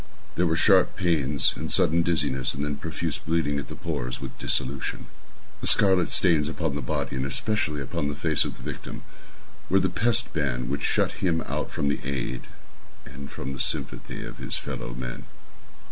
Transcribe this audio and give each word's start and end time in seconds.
There 0.33 0.47
were 0.47 0.55
sharp 0.55 0.95
pains, 0.95 1.53
and 1.55 1.71
sudden 1.71 2.01
dizziness, 2.01 2.55
and 2.55 2.65
then 2.65 2.77
profuse 2.77 3.19
bleeding 3.19 3.59
at 3.59 3.67
the 3.67 3.75
pores, 3.75 4.19
with 4.19 4.35
dissolution. 4.39 5.05
The 5.59 5.67
scarlet 5.67 6.09
stains 6.09 6.47
upon 6.49 6.73
the 6.73 6.81
body 6.81 7.17
and 7.17 7.23
especially 7.27 7.83
upon 7.83 8.07
the 8.07 8.15
face 8.15 8.43
of 8.43 8.57
the 8.57 8.63
victim, 8.63 9.03
were 9.69 9.79
the 9.79 9.89
pest 9.89 10.33
ban 10.33 10.71
which 10.71 10.81
shut 10.81 11.21
him 11.21 11.41
out 11.41 11.69
from 11.69 11.87
the 11.87 11.99
aid 12.03 12.47
and 13.05 13.29
from 13.29 13.53
the 13.53 13.59
sympathy 13.59 14.25
of 14.25 14.39
his 14.39 14.57
fellow 14.57 14.95
men. 14.95 15.25